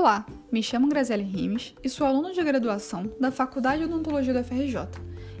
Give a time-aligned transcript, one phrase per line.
[0.00, 4.44] Olá, me chamo Graziele Rimes e sou aluna de graduação da Faculdade de Odontologia da
[4.44, 4.86] FRJ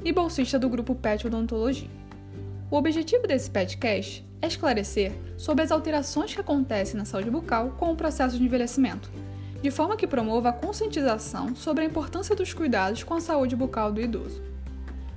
[0.04, 1.88] e bolsista do grupo PET Odontologia.
[2.68, 7.92] O objetivo desse PETcast é esclarecer sobre as alterações que acontecem na saúde bucal com
[7.92, 9.12] o processo de envelhecimento,
[9.62, 13.92] de forma que promova a conscientização sobre a importância dos cuidados com a saúde bucal
[13.92, 14.42] do idoso.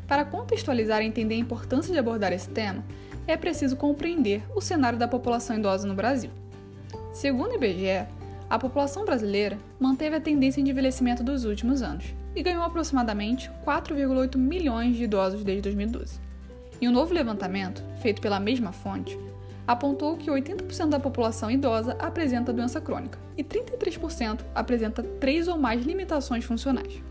[0.07, 2.85] Para contextualizar e entender a importância de abordar esse tema,
[3.25, 6.29] é preciso compreender o cenário da população idosa no Brasil.
[7.11, 8.20] Segundo o IBGE,
[8.51, 14.37] a população brasileira manteve a tendência de envelhecimento dos últimos anos e ganhou aproximadamente 4,8
[14.37, 16.19] milhões de idosos desde 2012.
[16.81, 19.17] E um novo levantamento, feito pela mesma fonte,
[19.65, 25.85] apontou que 80% da população idosa apresenta doença crônica e 33% apresenta três ou mais
[25.85, 27.01] limitações funcionais.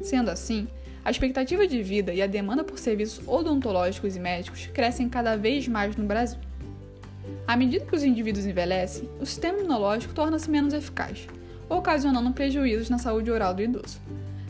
[0.00, 0.68] Sendo assim,
[1.04, 5.66] a expectativa de vida e a demanda por serviços odontológicos e médicos crescem cada vez
[5.66, 6.38] mais no Brasil.
[7.46, 11.28] À medida que os indivíduos envelhecem, o sistema imunológico torna-se menos eficaz,
[11.68, 14.00] ocasionando prejuízos na saúde oral do idoso.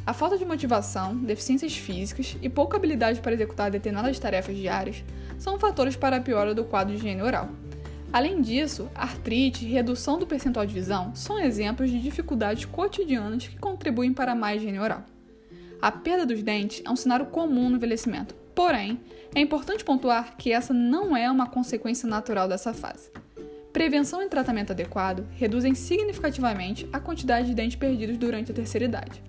[0.06, 5.02] A falta de motivação, deficiências físicas e pouca habilidade para executar determinadas tarefas diárias
[5.38, 7.48] são fatores para a piora do quadro de higiene oral.
[8.12, 13.58] Além disso, artrite e redução do percentual de visão são exemplos de dificuldades cotidianas que
[13.58, 15.02] contribuem para a má higiene oral.
[15.82, 19.00] A perda dos dentes é um cenário comum no envelhecimento, porém,
[19.34, 23.10] é importante pontuar que essa não é uma consequência natural dessa fase.
[23.72, 29.20] Prevenção e tratamento adequado reduzem significativamente a quantidade de dentes perdidos durante a terceira idade,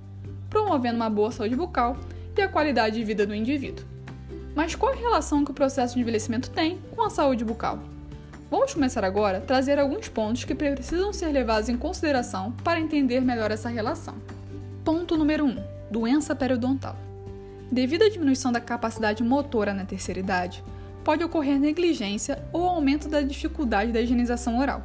[0.50, 1.98] promovendo uma boa saúde bucal
[2.38, 3.86] e a qualidade de vida do indivíduo.
[4.54, 7.80] Mas qual a relação que o processo de envelhecimento tem com a saúde bucal?
[8.50, 13.22] Vamos começar agora a trazer alguns pontos que precisam ser levados em consideração para entender
[13.22, 14.16] melhor essa relação.
[14.84, 15.50] Ponto número 1.
[15.50, 16.96] Um, doença periodontal.
[17.72, 20.64] Devido à diminuição da capacidade motora na terceira idade,
[21.04, 24.84] pode ocorrer negligência ou aumento da dificuldade da higienização oral.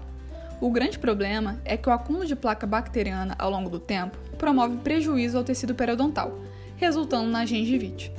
[0.60, 4.76] O grande problema é que o acúmulo de placa bacteriana ao longo do tempo promove
[4.78, 6.38] prejuízo ao tecido periodontal,
[6.76, 8.12] resultando na gengivite.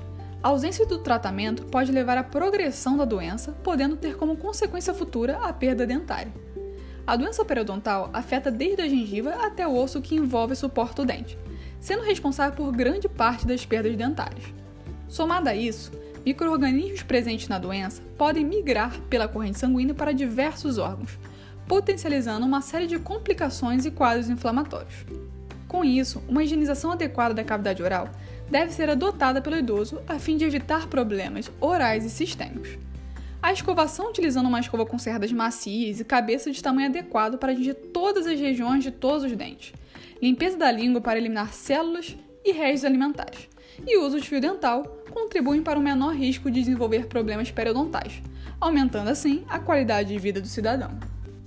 [0.44, 5.38] A ausência do tratamento pode levar à progressão da doença, podendo ter como consequência futura
[5.38, 6.34] a perda dentária.
[7.06, 11.06] A doença periodontal afeta desde a gengiva até o osso que envolve e suporta o
[11.06, 11.38] dente,
[11.82, 14.46] sendo responsável por grande parte das perdas dentárias.
[15.10, 15.92] Somado a isso,
[16.26, 21.20] microorganismos presentes na doença podem migrar pela corrente sanguínea para diversos órgãos,
[21.68, 25.06] potencializando uma série de complicações e quadros inflamatórios.
[25.68, 28.10] Com isso, uma higienização adequada da cavidade oral
[28.50, 32.78] deve ser adotada pelo idoso a fim de evitar problemas orais e sistêmicos.
[33.42, 37.74] A escovação utilizando uma escova com cerdas macias e cabeça de tamanho adequado para atingir
[37.74, 39.74] todas as regiões de todos os dentes.
[40.22, 42.16] Limpeza da língua para eliminar células
[42.46, 43.48] e restos alimentares.
[43.86, 48.22] E o uso de fio dental contribuem para o menor risco de desenvolver problemas periodontais,
[48.60, 50.92] aumentando assim a qualidade de vida do cidadão.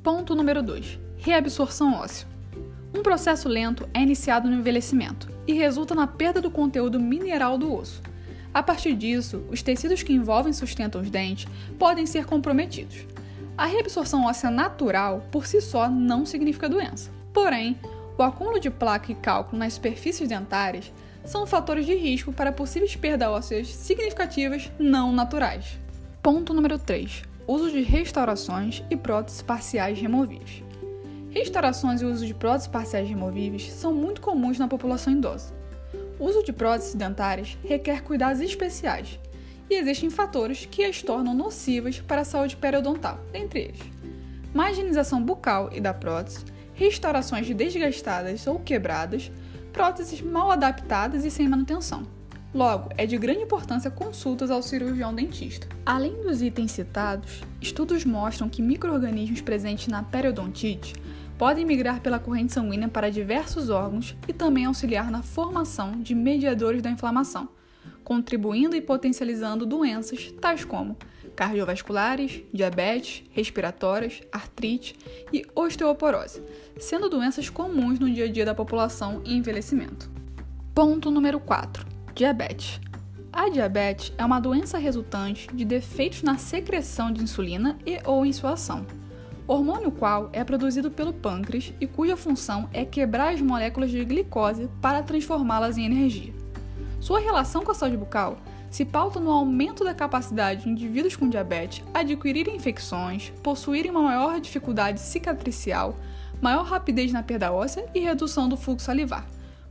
[0.02, 0.98] Ponto número 2.
[1.16, 2.26] Reabsorção óssea.
[2.96, 7.72] Um processo lento é iniciado no envelhecimento e resulta na perda do conteúdo mineral do
[7.72, 8.02] osso
[8.54, 13.04] a partir disso, os tecidos que envolvem e sustentam os dentes podem ser comprometidos.
[13.58, 17.10] A reabsorção óssea natural, por si só, não significa doença.
[17.32, 17.76] Porém,
[18.16, 20.92] o acúmulo de placa e cálculo nas superfícies dentárias
[21.24, 25.78] são fatores de risco para possíveis perdas ósseas significativas não naturais.
[26.22, 27.22] Ponto número 3.
[27.46, 30.62] Uso de restaurações e próteses parciais removíveis.
[31.30, 35.52] Restaurações e uso de próteses parciais removíveis são muito comuns na população idosa.
[36.18, 39.18] O uso de próteses dentárias requer cuidados especiais
[39.68, 43.80] e existem fatores que as tornam nocivas para a saúde periodontal, dentre eles:
[44.54, 49.30] má higienização bucal e da prótese, restaurações desgastadas ou quebradas,
[49.72, 52.06] próteses mal adaptadas e sem manutenção.
[52.54, 55.66] Logo, é de grande importância consultas ao cirurgião dentista.
[55.84, 60.94] Além dos itens citados, estudos mostram que microorganismos presentes na periodontite
[61.36, 66.80] podem migrar pela corrente sanguínea para diversos órgãos e também auxiliar na formação de mediadores
[66.80, 67.48] da inflamação,
[68.04, 70.96] contribuindo e potencializando doenças tais como
[71.34, 74.96] cardiovasculares, diabetes, respiratórias, artrite
[75.32, 76.42] e osteoporose,
[76.78, 80.10] sendo doenças comuns no dia a dia da população em envelhecimento.
[80.74, 82.80] Ponto número 4: Diabetes.
[83.32, 88.32] A diabetes é uma doença resultante de defeitos na secreção de insulina e ou em
[88.32, 88.86] sua ação
[89.46, 94.68] hormônio qual é produzido pelo pâncreas e cuja função é quebrar as moléculas de glicose
[94.80, 96.32] para transformá-las em energia.
[97.00, 98.38] Sua relação com a saúde bucal
[98.74, 104.40] se pauta no aumento da capacidade de indivíduos com diabetes adquirirem infecções, possuírem uma maior
[104.40, 105.96] dificuldade cicatricial,
[106.42, 109.28] maior rapidez na perda óssea e redução do fluxo salivar.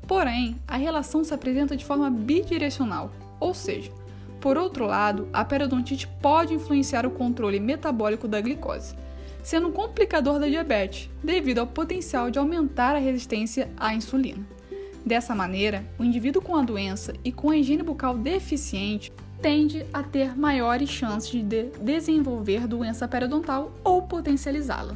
[0.07, 3.11] Porém, a relação se apresenta de forma bidirecional,
[3.41, 3.91] ou seja,
[4.39, 8.95] por outro lado, a periodontite pode influenciar o controle metabólico da glicose,
[9.43, 14.47] sendo um complicador da diabetes, devido ao potencial de aumentar a resistência à insulina.
[15.05, 19.11] Dessa maneira, o indivíduo com a doença e com a higiene bucal deficiente
[19.41, 24.95] tende a ter maiores chances de desenvolver doença periodontal ou potencializá-la.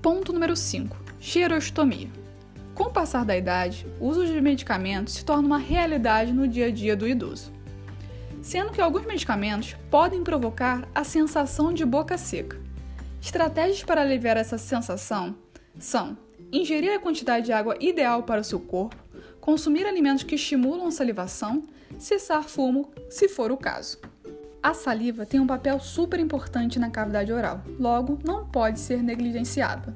[0.00, 2.08] Ponto número 5: Xerostomia.
[2.72, 6.66] Com o passar da idade, o uso de medicamentos se torna uma realidade no dia
[6.66, 7.50] a dia do idoso.
[8.40, 12.60] Sendo que alguns medicamentos podem provocar a sensação de boca seca.
[13.20, 15.34] Estratégias para aliviar essa sensação
[15.76, 16.16] são
[16.52, 18.96] ingerir a quantidade de água ideal para o seu corpo,
[19.46, 21.62] consumir alimentos que estimulam a salivação,
[22.00, 23.96] cessar fumo, se for o caso.
[24.60, 29.94] A saliva tem um papel super importante na cavidade oral, logo não pode ser negligenciada.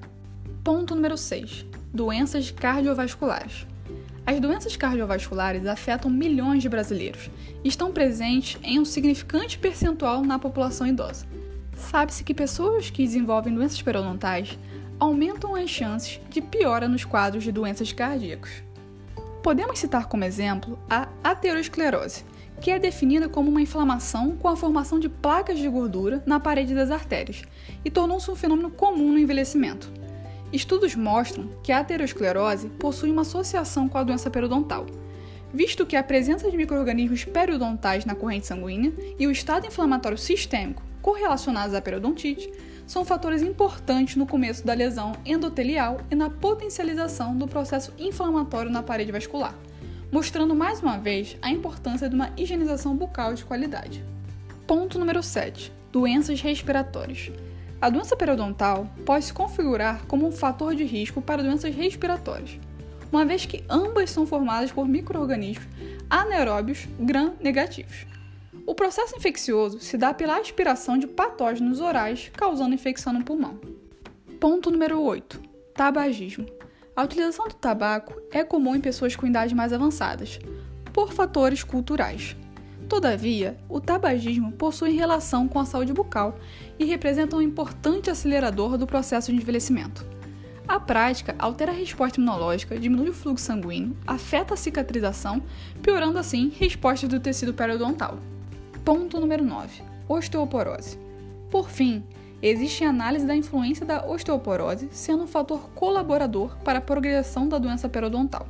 [0.62, 3.67] Ponto número 6: Doenças cardiovasculares.
[4.25, 7.29] As doenças cardiovasculares afetam milhões de brasileiros
[7.64, 11.26] e estão presentes em um significante percentual na população idosa.
[11.75, 14.56] Sabe-se que pessoas que desenvolvem doenças periodontais
[15.00, 18.70] aumentam as chances de piora nos quadros de doenças cardíacas.
[19.43, 22.25] Podemos citar como exemplo a aterosclerose,
[22.61, 26.75] que é definida como uma inflamação com a formação de placas de gordura na parede
[26.75, 27.43] das artérias
[27.83, 29.91] e tornou-se um fenômeno comum no envelhecimento.
[30.53, 34.85] Estudos mostram que a aterosclerose possui uma associação com a doença periodontal,
[35.55, 40.83] visto que a presença de microrganismos periodontais na corrente sanguínea e o estado inflamatório sistêmico
[41.01, 42.53] correlacionados à periodontite
[42.91, 48.83] são fatores importantes no começo da lesão endotelial e na potencialização do processo inflamatório na
[48.83, 49.55] parede vascular,
[50.11, 54.05] mostrando mais uma vez a importância de uma higienização bucal de qualidade.
[54.67, 57.31] Ponto número 7: Doenças respiratórias.
[57.81, 62.59] A doença periodontal pode se configurar como um fator de risco para doenças respiratórias,
[63.13, 65.69] uma vez que ambas são formadas por microrganismos
[66.11, 68.05] anaeróbios gram-negativos.
[68.71, 73.59] O processo infeccioso se dá pela aspiração de patógenos orais, causando infecção no pulmão.
[74.39, 75.41] Ponto número 8:
[75.75, 76.47] Tabagismo.
[76.95, 80.39] A utilização do tabaco é comum em pessoas com idades mais avançadas,
[80.93, 82.37] por fatores culturais.
[82.89, 86.39] Todavia, o tabagismo possui relação com a saúde bucal
[86.79, 90.07] e representa um importante acelerador do processo de envelhecimento.
[90.69, 95.43] A prática altera a resposta imunológica, diminui o fluxo sanguíneo, afeta a cicatrização,
[95.83, 98.21] piorando assim respostas do tecido periodontal.
[98.85, 100.99] Ponto número 9: Osteoporose.
[101.50, 102.03] Por fim,
[102.41, 107.91] existe análise da influência da osteoporose sendo um fator colaborador para a progressão da doença
[107.91, 108.47] periodontal.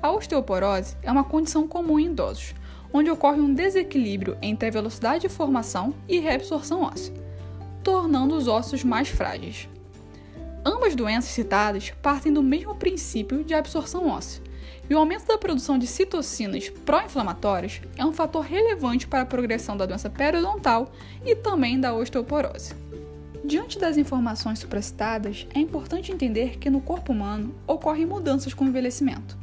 [0.00, 2.54] A osteoporose é uma condição comum em idosos,
[2.92, 7.12] onde ocorre um desequilíbrio entre a velocidade de formação e reabsorção óssea,
[7.82, 9.68] tornando os ossos mais frágeis.
[10.64, 14.42] Ambas doenças citadas partem do mesmo princípio de absorção óssea,
[14.88, 19.76] e o aumento da produção de citocinas pró-inflamatórias é um fator relevante para a progressão
[19.76, 20.90] da doença periodontal
[21.24, 22.74] e também da osteoporose.
[23.44, 28.68] Diante das informações supracitadas, é importante entender que no corpo humano ocorrem mudanças com o
[28.68, 29.38] envelhecimento.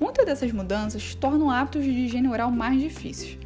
[0.00, 3.38] Muitas dessas mudanças tornam hábitos de higiene oral mais difíceis.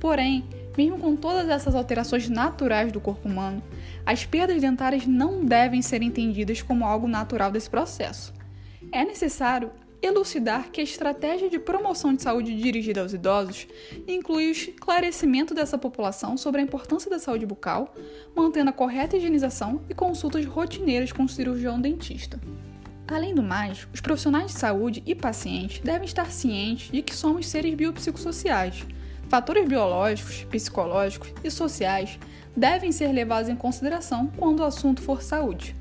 [0.00, 0.44] Porém,
[0.76, 3.62] mesmo com todas essas alterações naturais do corpo humano,
[4.06, 8.32] as perdas dentárias não devem ser entendidas como algo natural desse processo.
[8.90, 9.70] É necessário
[10.02, 13.66] elucidar que a estratégia de promoção de saúde dirigida aos idosos
[14.08, 17.94] inclui o esclarecimento dessa população sobre a importância da saúde bucal,
[18.34, 22.40] mantendo a correta higienização e consultas rotineiras com o cirurgião dentista.
[23.06, 27.46] Além do mais, os profissionais de saúde e pacientes devem estar cientes de que somos
[27.46, 28.86] seres biopsicossociais.
[29.28, 32.18] Fatores biológicos, psicológicos e sociais
[32.56, 35.74] devem ser levados em consideração quando o assunto for saúde.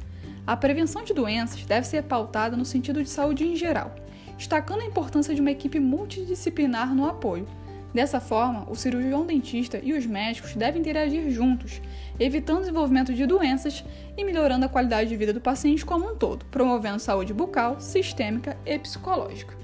[0.45, 3.93] A prevenção de doenças deve ser pautada no sentido de saúde em geral,
[4.39, 7.45] destacando a importância de uma equipe multidisciplinar no apoio.
[7.93, 11.81] Dessa forma, o cirurgião dentista e os médicos devem interagir juntos,
[12.17, 13.83] evitando o desenvolvimento de doenças
[14.15, 18.55] e melhorando a qualidade de vida do paciente como um todo, promovendo saúde bucal, sistêmica
[18.65, 19.57] e psicológica.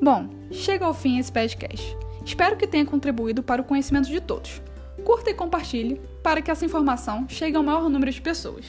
[0.00, 1.94] Bom, chega ao fim esse podcast.
[2.24, 4.62] Espero que tenha contribuído para o conhecimento de todos.
[5.04, 8.64] Curta e compartilhe para que essa informação chegue ao maior número de pessoas.